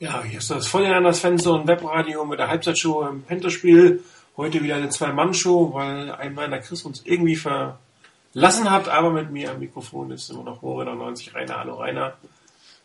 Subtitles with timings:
[0.00, 4.04] Ja, hier ist das Feuerlanders Fenster und Webradio mit der Halbzeitshow im Penterspiel.
[4.36, 9.50] Heute wieder eine Zwei-Mann-Show, weil ein meiner Chris uns irgendwie verlassen hat, aber mit mir
[9.50, 11.58] am Mikrofon ist immer noch Moritz 90 Rainer.
[11.58, 12.16] Hallo Rainer.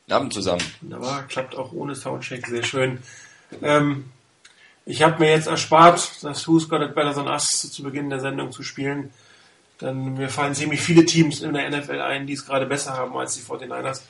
[0.05, 0.63] Guten Abend zusammen.
[0.81, 2.97] Wunderbar, klappt auch ohne Soundcheck, sehr schön.
[3.61, 4.05] Ähm,
[4.87, 8.21] ich habe mir jetzt erspart, das Who's Got It Better Than Us zu Beginn der
[8.21, 9.13] Sendung zu spielen.
[9.81, 13.15] Denn mir fallen ziemlich viele Teams in der NFL ein, die es gerade besser haben
[13.15, 14.01] als die 49ers.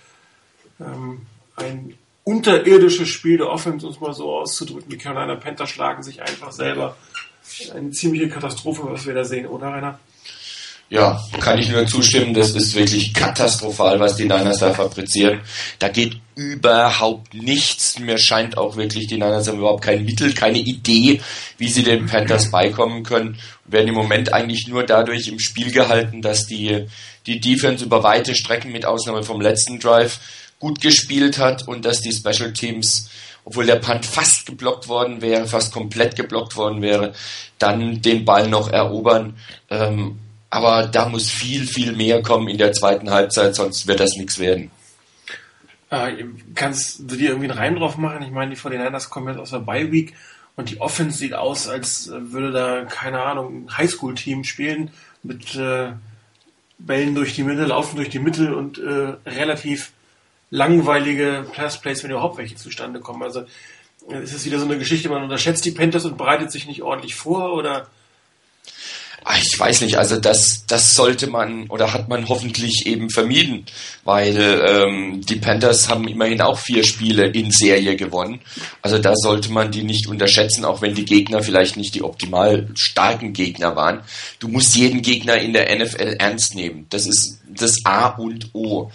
[0.79, 1.23] Ähm,
[1.57, 4.89] ein unterirdisches Spiel der Offense, es mal so auszudrücken.
[4.89, 6.95] Die Carolina Panthers schlagen sich einfach selber.
[7.75, 9.99] Eine ziemliche Katastrophe, was wir da sehen, oder Rainer?
[10.89, 12.35] Ja, kann ich nur zustimmen.
[12.35, 15.41] Das ist wirklich katastrophal, was die Niners da fabrizieren.
[15.79, 17.97] Da geht überhaupt nichts.
[17.97, 21.19] Mir scheint auch wirklich, die Niners haben überhaupt kein Mittel, keine Idee,
[21.57, 23.39] wie sie den Panthers beikommen können.
[23.65, 26.85] Werden im Moment eigentlich nur dadurch im Spiel gehalten, dass die,
[27.25, 30.19] die Defense über weite Strecken, mit Ausnahme vom letzten Drive,
[30.63, 33.09] gut gespielt hat und dass die Special Teams,
[33.43, 37.13] obwohl der Punt fast geblockt worden wäre, fast komplett geblockt worden wäre,
[37.59, 39.35] dann den Ball noch erobern.
[39.69, 44.15] Ähm, aber da muss viel, viel mehr kommen in der zweiten Halbzeit, sonst wird das
[44.15, 44.71] nichts werden.
[45.89, 46.23] Äh,
[46.55, 48.23] kannst du dir irgendwie einen Reim drauf machen?
[48.23, 50.13] Ich meine, die 49ers kommen jetzt aus der Bye Week
[50.55, 54.91] und die Offense sieht aus, als würde da, keine Ahnung, ein Highschool-Team spielen
[55.23, 55.91] mit äh,
[56.79, 59.91] Bällen durch die Mitte, laufen durch die Mitte und äh, relativ
[60.53, 63.23] langweilige Plays, wenn überhaupt welche zustande kommen.
[63.23, 63.41] Also
[64.21, 67.15] ist es wieder so eine Geschichte, man unterschätzt die Panthers und bereitet sich nicht ordentlich
[67.15, 67.87] vor oder?
[69.25, 73.65] Ah, ich weiß nicht, also das, das sollte man oder hat man hoffentlich eben vermieden,
[74.03, 78.41] weil ähm, die Panthers haben immerhin auch vier Spiele in Serie gewonnen.
[78.81, 82.67] Also da sollte man die nicht unterschätzen, auch wenn die Gegner vielleicht nicht die optimal
[82.75, 84.01] starken Gegner waren.
[84.39, 86.85] Du musst jeden Gegner in der NFL ernst nehmen.
[86.89, 88.91] Das ist das A und O.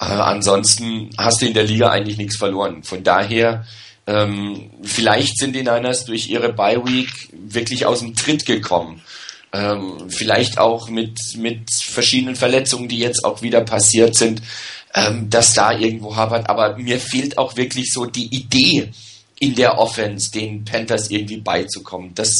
[0.00, 2.82] Äh, ansonsten hast du in der Liga eigentlich nichts verloren.
[2.82, 3.66] Von daher,
[4.06, 9.02] ähm, vielleicht sind die Niners durch ihre Bye Week wirklich aus dem Tritt gekommen.
[9.52, 14.42] Ähm, vielleicht auch mit, mit verschiedenen Verletzungen, die jetzt auch wieder passiert sind,
[14.94, 16.48] ähm, dass da irgendwo habert.
[16.48, 18.90] Aber mir fehlt auch wirklich so die Idee
[19.40, 22.14] in der Offense, den Panthers irgendwie beizukommen.
[22.14, 22.32] Das,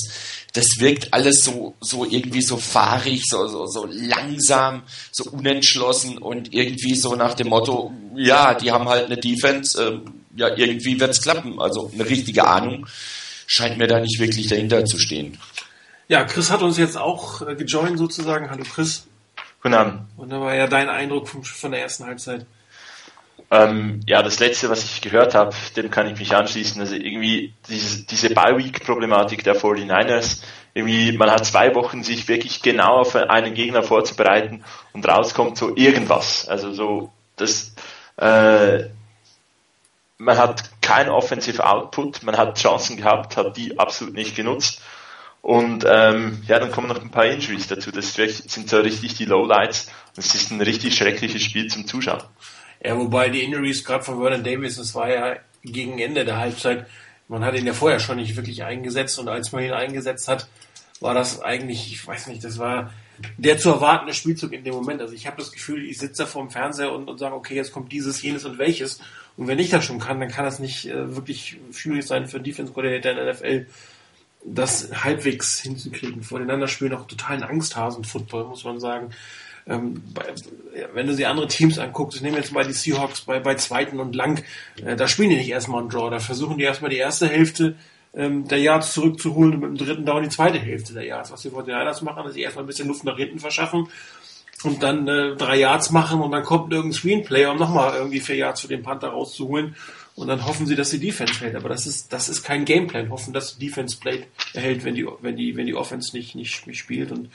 [0.58, 4.82] das wirkt alles so, so irgendwie so fahrig, so, so, so langsam,
[5.12, 10.24] so unentschlossen und irgendwie so nach dem Motto, ja, die haben halt eine Defense, ähm,
[10.34, 11.60] ja, irgendwie wird's klappen.
[11.60, 12.88] Also eine richtige Ahnung
[13.46, 15.38] scheint mir da nicht wirklich dahinter zu stehen.
[16.08, 18.50] Ja, Chris hat uns jetzt auch äh, gejoint sozusagen.
[18.50, 19.06] Hallo Chris.
[19.62, 20.00] Guten Abend.
[20.16, 22.46] Und da war ja dein Eindruck vom, von der ersten Halbzeit.
[23.50, 26.80] Ähm, ja, das letzte, was ich gehört habe, dem kann ich mich anschließen.
[26.80, 30.42] Also irgendwie diese, diese Bye-Week-Problematik der 49ers.
[30.74, 35.74] Irgendwie, man hat zwei Wochen, sich wirklich genau auf einen Gegner vorzubereiten und rauskommt so
[35.76, 36.46] irgendwas.
[36.46, 37.74] Also so, das,
[38.16, 38.84] äh,
[40.18, 44.82] man hat kein Offensive Output, man hat Chancen gehabt, hat die absolut nicht genutzt.
[45.40, 47.90] Und ähm, ja, dann kommen noch ein paar Injuries dazu.
[47.90, 49.90] Das sind so richtig die Lowlights.
[50.16, 52.22] Es ist ein richtig schreckliches Spiel zum Zuschauen.
[52.82, 56.86] Ja, wobei die Injuries gerade von Vernon Davis, das war ja gegen Ende der Halbzeit,
[57.28, 60.48] man hat ihn ja vorher schon nicht wirklich eingesetzt und als man ihn eingesetzt hat,
[61.00, 62.92] war das eigentlich, ich weiß nicht, das war
[63.36, 65.00] der zu erwartende Spielzug in dem Moment.
[65.00, 67.54] Also ich habe das Gefühl, ich sitze da vor dem Fernseher und, und sage, okay,
[67.54, 69.00] jetzt kommt dieses, jenes und welches.
[69.36, 72.40] Und wenn ich das schon kann, dann kann das nicht äh, wirklich schwierig sein für
[72.40, 73.66] Defense Coordinator in der NFL,
[74.44, 76.22] das halbwegs hinzukriegen.
[76.22, 79.10] Voneinander spielen auch totalen Angsthasen-Football, muss man sagen
[79.68, 80.24] ähm, bei,
[80.94, 84.00] wenn du die andere Teams anguckst, ich nehme jetzt mal die Seahawks bei, bei zweiten
[84.00, 84.42] und lang,
[84.84, 87.76] äh, da spielen die nicht erstmal einen Draw, da versuchen die erstmal die erste Hälfte
[88.14, 91.30] ähm, der Yards zurückzuholen und mit dem dritten Down die zweite Hälfte der Yards.
[91.30, 93.88] Was die Fortinanders machen, ist erstmal ein bisschen Luft nach hinten verschaffen
[94.64, 98.36] und dann äh, drei Yards machen und dann kommt irgendein Screenplay, um nochmal irgendwie vier
[98.36, 99.76] Yards für den Panther rauszuholen
[100.18, 101.54] und dann hoffen sie, dass die Defense hält.
[101.54, 103.10] Aber das ist, das ist kein Gameplan.
[103.10, 106.66] Hoffen, dass die Defense Play erhält, wenn die, wenn die, wenn die Offense nicht, nicht,
[106.66, 107.12] nicht spielt.
[107.12, 107.30] Und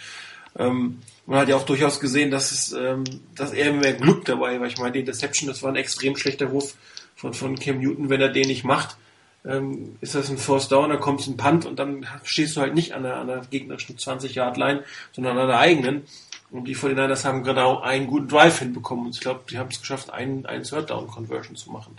[0.57, 3.03] ähm, man hat ja auch durchaus gesehen, dass es, ähm,
[3.35, 4.67] dass eher mehr Glück dabei war.
[4.67, 6.75] Ich meine, die Interception, das war ein extrem schlechter Wurf
[7.15, 8.09] von, von Cam Newton.
[8.09, 8.97] Wenn er den nicht macht,
[9.45, 12.75] ähm, ist das ein Force Down, dann kommt ein Punt und dann stehst du halt
[12.75, 14.83] nicht an der, an der gegnerischen 20-Yard-Line,
[15.13, 16.03] sondern an der eigenen.
[16.51, 19.07] Und die 49ers haben genau einen guten Drive hinbekommen.
[19.07, 21.95] Und ich glaube, die haben es geschafft, einen, einen Third-Down-Conversion zu machen.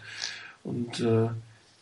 [0.63, 1.29] Und äh,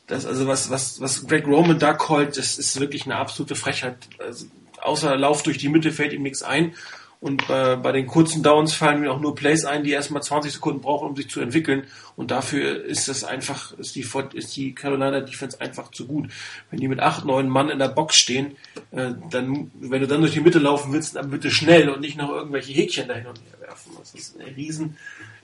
[0.07, 3.97] das, also was, was, was Greg Roman da callt, das ist wirklich eine absolute Frechheit.
[4.19, 4.47] Also,
[4.83, 6.75] außer Lauf durch die Mitte fällt ihm nichts ein.
[7.23, 10.55] Und äh, bei den kurzen Downs fallen mir auch nur Plays ein, die erstmal 20
[10.55, 11.85] Sekunden brauchen, um sich zu entwickeln.
[12.17, 16.33] Und dafür ist das einfach, ist die, ist die Carolina Defense einfach zu gut.
[16.71, 18.57] Wenn die mit acht, neun Mann in der Box stehen,
[18.91, 22.19] äh, dann, wenn du dann durch die Mitte laufen willst, dann bitte schnell und nicht
[22.19, 23.93] noch irgendwelche Häkchen dahin und her werfen.
[24.01, 24.97] Das ist eine riesen,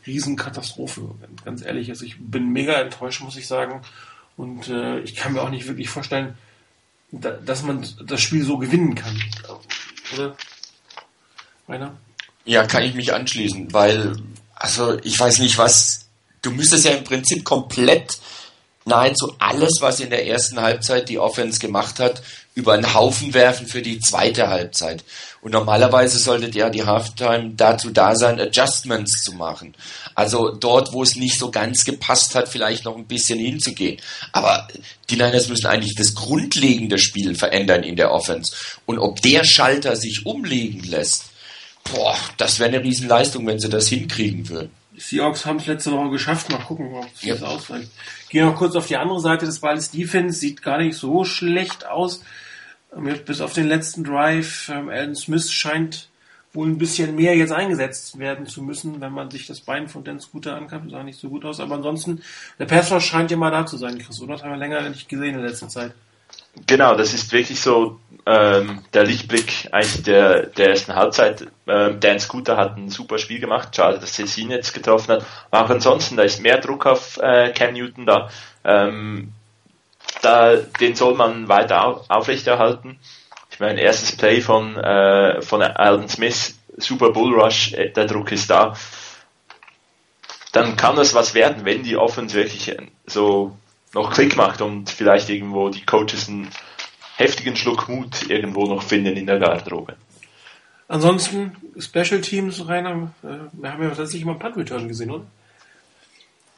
[0.05, 1.15] riesen Katastrophe.
[1.45, 3.83] Ganz ehrlich, also ich bin mega enttäuscht, muss ich sagen.
[4.37, 6.35] Und äh, ich kann mir auch nicht wirklich vorstellen,
[7.11, 9.23] da, dass man das Spiel so gewinnen kann.
[10.15, 10.37] Oder?
[11.69, 11.97] Rainer?
[12.45, 14.17] Ja, kann ich mich anschließen, weil,
[14.55, 16.09] also ich weiß nicht was,
[16.43, 18.19] du müsstest ja im Prinzip komplett
[18.89, 22.23] nahezu alles, was in der ersten Halbzeit die Offense gemacht hat,
[22.55, 25.05] über einen Haufen werfen für die zweite Halbzeit.
[25.41, 29.77] Und normalerweise sollte ja die Halftime dazu da sein, Adjustments zu machen.
[30.17, 34.01] Also dort, wo es nicht so ganz gepasst hat, vielleicht noch ein bisschen hinzugehen.
[34.33, 34.67] Aber
[35.09, 38.53] die Niners müssen eigentlich das grundlegende Spiel verändern in der Offense.
[38.87, 41.27] Und ob der Schalter sich umlegen lässt,
[41.93, 44.73] boah, das wäre eine Riesenleistung, wenn sie das hinkriegen würden.
[44.99, 46.51] Die Seahawks haben es letzte Woche geschafft.
[46.51, 47.89] Mal gucken, ob es das ausreicht.
[48.31, 49.93] Gehen wir noch kurz auf die andere Seite des Balles.
[49.93, 52.25] Defense sieht gar nicht so schlecht aus.
[53.25, 56.09] Bis auf den letzten Drive, ähm, Alden Smith scheint
[56.53, 60.03] wohl ein bisschen mehr jetzt eingesetzt werden zu müssen, wenn man sich das Bein von
[60.03, 60.91] Dan Scooter anguckt.
[60.91, 61.61] Sah nicht so gut aus.
[61.61, 62.21] Aber ansonsten,
[62.59, 64.33] der Passwatch scheint ja mal da zu sein, Chris, oder?
[64.33, 65.95] Das haben wir länger nicht gesehen in letzter Zeit.
[66.67, 71.47] Genau, das ist wirklich so ähm, der Lichtblick eigentlich der, der ersten Halbzeit.
[71.67, 73.75] Ähm, Dan Scooter hat ein super Spiel gemacht.
[73.75, 75.27] Schade, dass Cecil jetzt getroffen hat.
[75.51, 78.29] Aber auch ansonsten, da ist mehr Druck auf äh, Cam Newton da.
[78.65, 79.33] Ähm,
[80.21, 82.99] da, den soll man weiter auf, aufrechterhalten.
[83.51, 88.31] Ich meine, erstes Play von, äh, von Alden Smith, Super Bull Rush, äh, der Druck
[88.33, 88.75] ist da.
[90.53, 93.57] Dann kann das was werden, wenn die Offense wirklich so
[93.95, 96.51] noch Klick macht und vielleicht irgendwo die Coaches einen
[97.17, 99.97] heftigen Schluck Mut irgendwo noch finden in der Garderobe.
[100.89, 105.27] Ansonsten Special Teams, Rainer, äh, wir haben ja tatsächlich mal Punt Return gesehen, oder?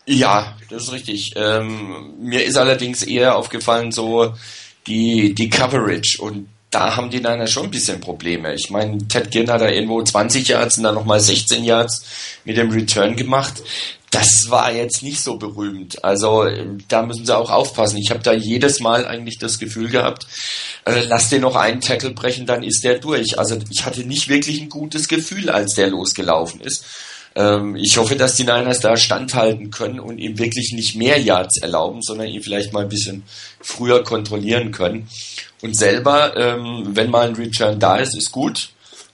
[0.07, 1.33] Ja, das ist richtig.
[1.37, 4.35] Ähm, mir ist allerdings eher aufgefallen so
[4.87, 8.55] die, die Coverage und da haben die Niners schon ein bisschen Probleme.
[8.55, 12.05] Ich meine, Ted Ginn hat da irgendwo 20 Yards und dann nochmal 16 Yards
[12.45, 13.61] mit dem Return gemacht.
[14.11, 16.03] Das war jetzt nicht so berühmt.
[16.05, 16.45] Also
[16.89, 17.97] da müssen sie auch aufpassen.
[17.99, 20.27] Ich habe da jedes Mal eigentlich das Gefühl gehabt,
[20.85, 23.39] äh, lass den noch einen Tackle brechen, dann ist der durch.
[23.39, 26.85] Also ich hatte nicht wirklich ein gutes Gefühl, als der losgelaufen ist.
[27.35, 31.59] Ähm, ich hoffe, dass die Niners da standhalten können und ihm wirklich nicht mehr Yards
[31.59, 33.23] erlauben, sondern ihn vielleicht mal ein bisschen
[33.61, 35.09] früher kontrollieren können.
[35.63, 38.71] Und selber, ähm, wenn mal ein Return da ist, ist gut.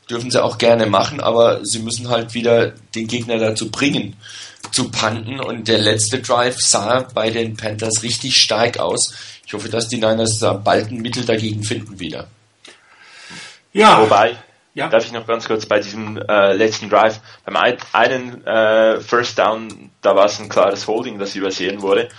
[0.09, 4.15] Dürfen sie auch gerne machen, aber sie müssen halt wieder den Gegner dazu bringen,
[4.77, 5.41] zu panten.
[5.41, 9.15] Und der letzte Drive sah bei den Panthers richtig stark aus.
[9.47, 12.27] Ich hoffe, dass die Niners da bald ein Mittel dagegen finden wieder.
[13.73, 14.01] Ja.
[14.03, 14.37] Wobei,
[14.75, 14.89] ja.
[14.89, 19.39] Darf ich noch ganz kurz bei diesem äh, letzten Drive, beim ein, einen äh, First
[19.39, 22.11] Down, da war es ein klares Holding, das übersehen wurde.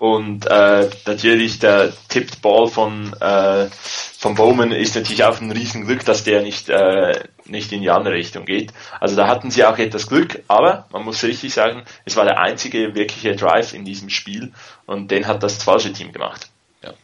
[0.00, 6.06] Und äh, natürlich der Tipped Ball von, äh, von Bowman ist natürlich auch ein Riesenglück,
[6.06, 8.72] dass der nicht, äh, nicht in die andere Richtung geht.
[8.98, 12.38] Also da hatten sie auch etwas Glück, aber man muss richtig sagen, es war der
[12.38, 14.54] einzige wirkliche Drive in diesem Spiel
[14.86, 16.48] und den hat das falsche Team gemacht.
[16.82, 16.94] Ja,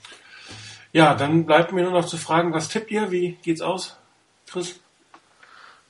[0.94, 3.10] ja dann bleibt mir nur noch zu fragen, was tippt ihr?
[3.10, 3.98] Wie geht's aus,
[4.50, 4.80] Chris?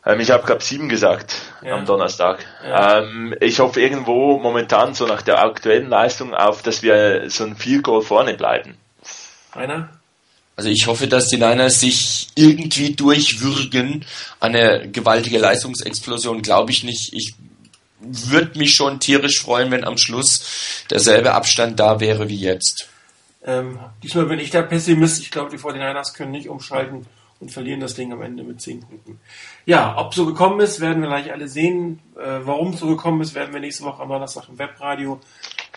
[0.07, 1.75] Ähm, ich habe, glaube sieben gesagt ja.
[1.75, 2.47] am Donnerstag.
[2.65, 3.01] Ja.
[3.01, 7.57] Ähm, ich hoffe irgendwo momentan so nach der aktuellen Leistung auf, dass wir so ein
[7.57, 8.77] Field Goal vorne bleiben.
[9.53, 9.91] Einer?
[10.55, 14.07] Also ich hoffe, dass die Niners sich irgendwie durchwürgen.
[14.41, 17.13] Eine gewaltige Leistungsexplosion glaube ich nicht.
[17.13, 17.35] Ich
[18.01, 22.89] würde mich schon tierisch freuen, wenn am Schluss derselbe Abstand da wäre wie jetzt.
[23.45, 25.21] Ähm, diesmal bin ich der Pessimist.
[25.21, 27.07] Ich glaube, die 49ers können nicht umschalten
[27.41, 29.21] und verlieren das Ding am Ende mit 10 Punkten.
[29.67, 32.01] Ja, ob so gekommen ist, werden wir gleich alle sehen.
[32.17, 35.21] Äh, warum so gekommen ist, werden wir nächste Woche am Donnerstag im Webradio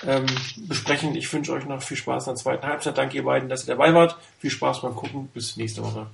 [0.08, 0.26] ähm,
[0.68, 1.16] besprechen.
[1.16, 2.98] Ich wünsche euch noch viel Spaß in der zweiten Halbzeit.
[2.98, 4.18] Danke ihr beiden, dass ihr dabei wart.
[4.40, 5.28] Viel Spaß beim Gucken.
[5.34, 6.08] Bis nächste Woche.